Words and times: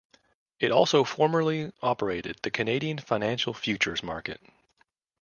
It 0.59 0.71
also 0.71 1.03
formerly 1.03 1.71
operated 1.83 2.39
the 2.41 2.49
Canadian 2.49 2.97
Financial 2.97 3.53
Futures 3.53 4.01
Market. 4.01 4.41